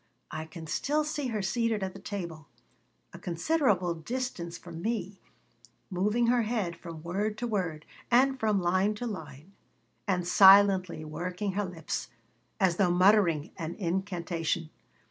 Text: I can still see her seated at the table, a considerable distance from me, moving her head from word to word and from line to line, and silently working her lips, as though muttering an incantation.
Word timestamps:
I 0.31 0.45
can 0.45 0.65
still 0.65 1.03
see 1.03 1.27
her 1.27 1.43
seated 1.43 1.83
at 1.83 1.93
the 1.93 1.99
table, 1.99 2.47
a 3.13 3.19
considerable 3.19 3.93
distance 3.93 4.57
from 4.57 4.81
me, 4.81 5.19
moving 5.91 6.25
her 6.25 6.41
head 6.41 6.75
from 6.75 7.03
word 7.03 7.37
to 7.37 7.45
word 7.45 7.85
and 8.09 8.39
from 8.39 8.59
line 8.59 8.95
to 8.95 9.05
line, 9.05 9.51
and 10.07 10.27
silently 10.27 11.05
working 11.05 11.51
her 11.51 11.65
lips, 11.65 12.09
as 12.59 12.77
though 12.77 12.89
muttering 12.89 13.51
an 13.57 13.75
incantation. 13.75 14.71